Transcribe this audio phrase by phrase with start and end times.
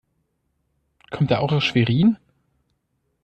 [1.11, 2.17] Kommt er auch aus Schwerin?